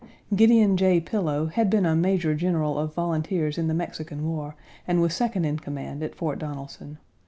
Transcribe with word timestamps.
Gideon 0.35 0.77
J. 0.77 0.99
Pillow 0.99 1.45
had 1.45 1.69
been 1.69 1.85
a 1.85 1.95
Major 1.95 2.33
General 2.33 2.79
of 2.79 2.95
volunteers 2.95 3.59
in 3.59 3.67
the 3.67 3.75
Mexican 3.75 4.27
War 4.27 4.55
and 4.87 4.99
was 4.99 5.13
second 5.13 5.45
in 5.45 5.59
command 5.59 6.01
at 6.01 6.15
Fort 6.15 6.39
Donelson. 6.39 6.97